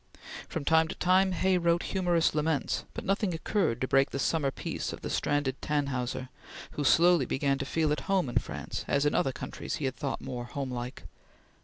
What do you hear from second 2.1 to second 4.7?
laments, but nothing occurred to break the summer